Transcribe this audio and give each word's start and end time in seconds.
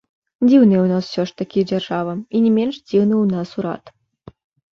Дзіўная 0.49 0.79
ў 0.83 0.87
нас 0.91 1.03
усё 1.09 1.25
ж 1.31 1.35
такі 1.41 1.59
дзяржава, 1.73 2.13
і 2.37 2.43
не 2.47 2.51
менш 2.57 2.75
дзіўны 2.87 3.15
ў 3.23 3.25
нас 3.37 3.49
урад. 3.61 3.83